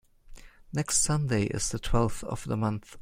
[0.73, 2.97] Next Sunday is the twelfth of the month.